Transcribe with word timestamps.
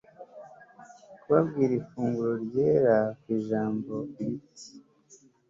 Kubabwira 1.21 1.73
Ifunguro 1.81 2.33
Ryera 2.45 2.97
Ku 3.19 3.25
ijambo 3.37 3.93
ibiti 4.23 4.69